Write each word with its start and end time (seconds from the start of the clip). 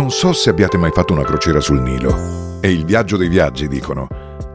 Non 0.00 0.10
so 0.10 0.32
se 0.32 0.48
abbiate 0.48 0.78
mai 0.78 0.92
fatto 0.92 1.12
una 1.12 1.24
crociera 1.24 1.60
sul 1.60 1.82
Nilo. 1.82 2.58
È 2.58 2.66
il 2.66 2.86
viaggio 2.86 3.18
dei 3.18 3.28
viaggi, 3.28 3.68
dicono. 3.68 4.08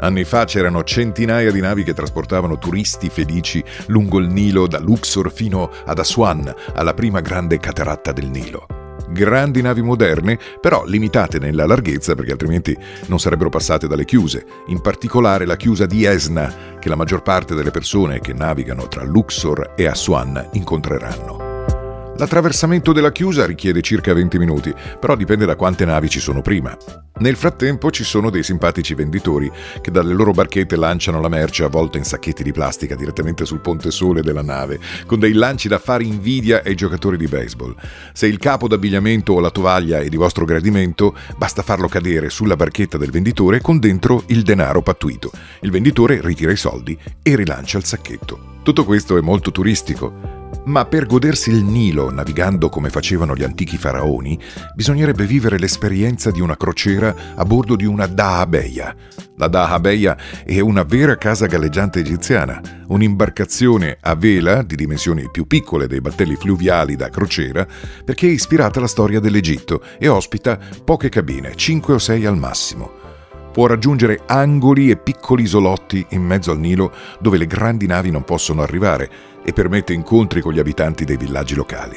Anni 0.00 0.24
fa 0.24 0.46
c'erano 0.46 0.82
centinaia 0.82 1.52
di 1.52 1.60
navi 1.60 1.82
che 1.82 1.92
trasportavano 1.92 2.56
turisti 2.56 3.10
felici 3.10 3.62
lungo 3.88 4.18
il 4.18 4.28
Nilo 4.28 4.66
da 4.66 4.78
Luxor 4.78 5.30
fino 5.30 5.70
ad 5.84 5.98
Aswan, 5.98 6.54
alla 6.72 6.94
prima 6.94 7.20
grande 7.20 7.58
cataratta 7.58 8.12
del 8.12 8.30
Nilo. 8.30 8.66
Grandi 9.10 9.60
navi 9.60 9.82
moderne, 9.82 10.38
però 10.58 10.86
limitate 10.86 11.38
nella 11.38 11.66
larghezza 11.66 12.14
perché 12.14 12.32
altrimenti 12.32 12.74
non 13.08 13.20
sarebbero 13.20 13.50
passate 13.50 13.86
dalle 13.86 14.06
chiuse, 14.06 14.42
in 14.68 14.80
particolare 14.80 15.44
la 15.44 15.56
chiusa 15.56 15.84
di 15.84 16.06
Esna, 16.06 16.78
che 16.80 16.88
la 16.88 16.96
maggior 16.96 17.20
parte 17.20 17.54
delle 17.54 17.70
persone 17.70 18.20
che 18.20 18.32
navigano 18.32 18.88
tra 18.88 19.04
Luxor 19.04 19.74
e 19.76 19.86
Aswan 19.86 20.48
incontreranno. 20.52 21.45
L'attraversamento 22.18 22.92
della 22.92 23.12
chiusa 23.12 23.44
richiede 23.44 23.82
circa 23.82 24.14
20 24.14 24.38
minuti, 24.38 24.72
però 24.98 25.16
dipende 25.16 25.44
da 25.44 25.54
quante 25.54 25.84
navi 25.84 26.08
ci 26.08 26.18
sono 26.18 26.40
prima. 26.40 26.74
Nel 27.18 27.36
frattempo 27.36 27.90
ci 27.90 28.04
sono 28.04 28.30
dei 28.30 28.42
simpatici 28.42 28.94
venditori 28.94 29.50
che 29.82 29.90
dalle 29.90 30.14
loro 30.14 30.32
barchette 30.32 30.76
lanciano 30.76 31.20
la 31.20 31.28
merce 31.28 31.64
avvolta 31.64 31.98
in 31.98 32.04
sacchetti 32.04 32.42
di 32.42 32.52
plastica 32.52 32.94
direttamente 32.94 33.44
sul 33.44 33.60
ponte 33.60 33.90
sole 33.90 34.22
della 34.22 34.42
nave, 34.42 34.78
con 35.04 35.18
dei 35.18 35.32
lanci 35.32 35.68
da 35.68 35.78
fare 35.78 36.04
invidia 36.04 36.62
ai 36.64 36.74
giocatori 36.74 37.18
di 37.18 37.26
baseball. 37.26 37.74
Se 38.12 38.26
il 38.26 38.38
capo 38.38 38.66
d'abbigliamento 38.66 39.34
o 39.34 39.40
la 39.40 39.50
tovaglia 39.50 40.00
è 40.00 40.08
di 40.08 40.16
vostro 40.16 40.46
gradimento, 40.46 41.14
basta 41.36 41.62
farlo 41.62 41.88
cadere 41.88 42.30
sulla 42.30 42.56
barchetta 42.56 42.96
del 42.96 43.10
venditore 43.10 43.60
con 43.60 43.78
dentro 43.78 44.22
il 44.28 44.42
denaro 44.42 44.80
pattuito. 44.80 45.30
Il 45.60 45.70
venditore 45.70 46.20
ritira 46.22 46.50
i 46.50 46.56
soldi 46.56 46.98
e 47.22 47.36
rilancia 47.36 47.76
il 47.76 47.84
sacchetto. 47.84 48.54
Tutto 48.62 48.84
questo 48.84 49.16
è 49.16 49.20
molto 49.20 49.52
turistico. 49.52 50.35
Ma 50.66 50.84
per 50.84 51.06
godersi 51.06 51.50
il 51.50 51.62
Nilo 51.62 52.10
navigando 52.10 52.68
come 52.68 52.90
facevano 52.90 53.36
gli 53.36 53.44
antichi 53.44 53.76
faraoni, 53.76 54.38
bisognerebbe 54.74 55.24
vivere 55.24 55.58
l'esperienza 55.58 56.32
di 56.32 56.40
una 56.40 56.56
crociera 56.56 57.14
a 57.36 57.44
bordo 57.44 57.76
di 57.76 57.84
una 57.84 58.06
Dahabeya. 58.06 58.94
La 59.36 59.46
Dahabeya 59.46 60.16
è 60.44 60.58
una 60.58 60.82
vera 60.82 61.16
casa 61.18 61.46
galleggiante 61.46 62.00
egiziana, 62.00 62.60
un'imbarcazione 62.88 63.98
a 64.00 64.16
vela 64.16 64.62
di 64.62 64.74
dimensioni 64.74 65.30
più 65.30 65.46
piccole 65.46 65.86
dei 65.86 66.00
battelli 66.00 66.34
fluviali 66.34 66.96
da 66.96 67.10
crociera, 67.10 67.64
perché 68.04 68.26
è 68.26 68.30
ispirata 68.30 68.80
alla 68.80 68.88
storia 68.88 69.20
dell'Egitto 69.20 69.80
e 69.98 70.08
ospita 70.08 70.58
poche 70.84 71.08
cabine, 71.08 71.54
5 71.54 71.94
o 71.94 71.98
6 71.98 72.26
al 72.26 72.36
massimo 72.36 73.05
può 73.56 73.66
raggiungere 73.66 74.20
angoli 74.26 74.90
e 74.90 74.98
piccoli 74.98 75.44
isolotti 75.44 76.04
in 76.10 76.22
mezzo 76.22 76.50
al 76.50 76.58
Nilo 76.58 76.92
dove 77.18 77.38
le 77.38 77.46
grandi 77.46 77.86
navi 77.86 78.10
non 78.10 78.22
possono 78.22 78.60
arrivare 78.60 79.08
e 79.42 79.54
permette 79.54 79.94
incontri 79.94 80.42
con 80.42 80.52
gli 80.52 80.58
abitanti 80.58 81.06
dei 81.06 81.16
villaggi 81.16 81.54
locali. 81.54 81.96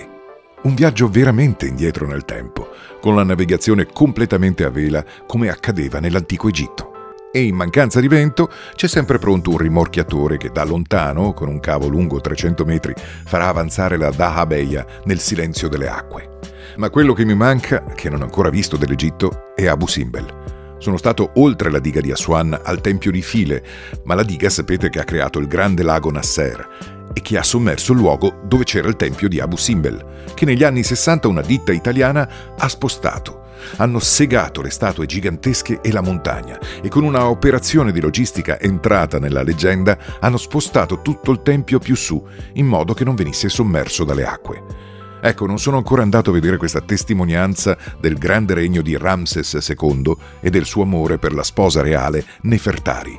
Un 0.62 0.74
viaggio 0.74 1.10
veramente 1.10 1.68
indietro 1.68 2.08
nel 2.08 2.24
tempo, 2.24 2.70
con 3.02 3.14
la 3.14 3.24
navigazione 3.24 3.88
completamente 3.88 4.64
a 4.64 4.70
vela 4.70 5.04
come 5.28 5.50
accadeva 5.50 6.00
nell'antico 6.00 6.48
Egitto. 6.48 6.92
E 7.30 7.42
in 7.42 7.56
mancanza 7.56 8.00
di 8.00 8.08
vento 8.08 8.50
c'è 8.74 8.88
sempre 8.88 9.20
pronto 9.20 9.50
un 9.50 9.58
rimorchiatore 9.58 10.38
che 10.38 10.52
da 10.52 10.64
lontano, 10.64 11.34
con 11.34 11.50
un 11.50 11.60
cavo 11.60 11.90
lungo 11.90 12.22
300 12.22 12.64
metri, 12.64 12.94
farà 13.26 13.50
avanzare 13.50 13.98
la 13.98 14.12
Dahabeya 14.12 14.86
nel 15.04 15.20
silenzio 15.20 15.68
delle 15.68 15.90
acque. 15.90 16.38
Ma 16.78 16.90
quello 16.90 17.12
che 17.12 17.26
mi 17.26 17.36
manca, 17.36 17.84
che 17.84 18.10
non 18.10 18.22
ho 18.22 18.24
ancora 18.24 18.50
visto 18.50 18.78
dell'Egitto, 18.78 19.54
è 19.56 19.68
Abu 19.68 19.88
Simbel 19.88 20.58
sono 20.80 20.98
stato 20.98 21.32
oltre 21.36 21.70
la 21.70 21.80
diga 21.80 22.02
di 22.02 22.12
Aswan 22.12 22.60
al 22.64 22.82
tempio 22.82 23.12
di 23.12 23.22
File, 23.22 23.64
ma 24.04 24.16
la 24.16 24.24
diga 24.24 24.50
sapete 24.50 24.90
che 24.90 25.00
ha 25.00 25.04
creato 25.04 25.40
il 25.40 25.48
grande 25.48 25.84
lago 25.84 26.10
Nasser 26.10 26.68
e 27.14 27.22
che 27.22 27.38
ha 27.38 27.44
sommerso 27.44 27.94
il 27.94 28.00
luogo 28.00 28.42
dove 28.46 28.64
c'era 28.64 28.88
il 28.88 28.96
tempio 28.96 29.28
di 29.28 29.40
Abu 29.40 29.58
Simbel, 29.58 30.34
che 30.34 30.46
negli 30.46 30.64
anni 30.64 30.84
60 30.84 31.28
una 31.28 31.42
ditta 31.42 31.72
italiana 31.72 32.28
ha 32.58 32.68
spostato. 32.68 33.48
Hanno 33.76 34.00
segato 34.00 34.62
le 34.62 34.70
statue 34.70 35.06
gigantesche 35.06 35.82
e 35.82 35.92
la 35.92 36.02
montagna 36.02 36.58
e 36.82 36.88
con 36.88 37.04
una 37.04 37.28
operazione 37.28 37.92
di 37.92 38.00
logistica 38.00 38.58
entrata 38.58 39.20
nella 39.20 39.44
leggenda 39.44 39.98
hanno 40.22 40.38
spostato 40.38 41.02
tutto 41.02 41.32
il 41.32 41.42
tempio 41.42 41.78
più 41.78 41.96
su, 41.96 42.26
in 42.54 42.66
modo 42.66 42.94
che 42.94 43.04
non 43.04 43.16
venisse 43.16 43.50
sommerso 43.50 44.06
dalle 44.06 44.26
acque. 44.26 44.89
Ecco, 45.22 45.46
non 45.46 45.60
sono 45.60 45.78
ancora 45.78 46.02
andato 46.02 46.30
a 46.30 46.34
vedere 46.34 46.58
questa 46.58 46.82
testimonianza 46.82 47.78
del 48.00 48.18
grande 48.18 48.54
regno 48.54 48.82
di 48.82 48.96
Ramses 48.98 49.54
II 49.54 50.16
e 50.40 50.50
del 50.50 50.66
suo 50.66 50.84
amore 50.84 51.18
per 51.18 51.34
la 51.34 51.44
sposa 51.44 51.82
reale 51.82 52.26
Nefertari. 52.42 53.18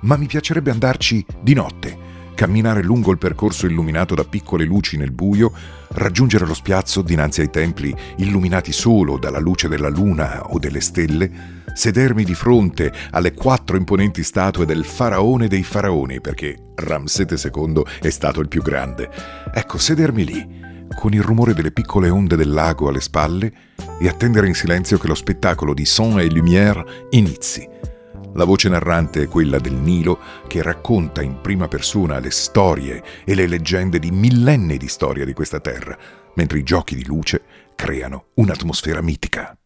Ma 0.00 0.16
mi 0.16 0.26
piacerebbe 0.26 0.70
andarci 0.70 1.24
di 1.40 1.54
notte, 1.54 2.08
camminare 2.34 2.82
lungo 2.82 3.10
il 3.10 3.18
percorso 3.18 3.66
illuminato 3.66 4.14
da 4.14 4.24
piccole 4.24 4.64
luci 4.64 4.96
nel 4.96 5.12
buio, 5.12 5.52
raggiungere 5.88 6.46
lo 6.46 6.54
spiazzo 6.54 7.02
dinanzi 7.02 7.40
ai 7.40 7.50
templi 7.50 7.94
illuminati 8.16 8.72
solo 8.72 9.18
dalla 9.18 9.38
luce 9.38 9.68
della 9.68 9.88
luna 9.88 10.46
o 10.48 10.58
delle 10.58 10.80
stelle, 10.80 11.58
sedermi 11.72 12.24
di 12.24 12.34
fronte 12.34 12.92
alle 13.10 13.32
quattro 13.32 13.76
imponenti 13.76 14.22
statue 14.22 14.66
del 14.66 14.84
faraone 14.84 15.48
dei 15.48 15.62
faraoni, 15.62 16.20
perché 16.20 16.56
Ramsete 16.74 17.36
II 17.42 17.82
è 18.00 18.10
stato 18.10 18.40
il 18.40 18.48
più 18.48 18.62
grande. 18.62 19.10
Ecco, 19.52 19.78
sedermi 19.78 20.24
lì 20.24 20.68
con 21.00 21.14
il 21.14 21.22
rumore 21.22 21.54
delle 21.54 21.72
piccole 21.72 22.10
onde 22.10 22.36
del 22.36 22.52
lago 22.52 22.88
alle 22.88 23.00
spalle 23.00 23.50
e 23.98 24.06
attendere 24.06 24.46
in 24.46 24.54
silenzio 24.54 24.98
che 24.98 25.06
lo 25.06 25.14
spettacolo 25.14 25.72
di 25.72 25.86
son 25.86 26.20
e 26.20 26.30
lumière 26.30 27.06
inizi. 27.10 27.66
La 28.34 28.44
voce 28.44 28.68
narrante 28.68 29.22
è 29.22 29.26
quella 29.26 29.58
del 29.58 29.72
Nilo 29.72 30.18
che 30.46 30.62
racconta 30.62 31.22
in 31.22 31.40
prima 31.40 31.68
persona 31.68 32.18
le 32.18 32.30
storie 32.30 33.02
e 33.24 33.34
le 33.34 33.46
leggende 33.46 33.98
di 33.98 34.10
millenni 34.10 34.76
di 34.76 34.88
storia 34.88 35.24
di 35.24 35.32
questa 35.32 35.58
terra, 35.58 35.96
mentre 36.34 36.58
i 36.58 36.62
giochi 36.62 36.94
di 36.94 37.06
luce 37.06 37.42
creano 37.74 38.26
un'atmosfera 38.34 39.00
mitica. 39.00 39.59